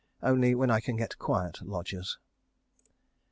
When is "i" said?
0.71-0.79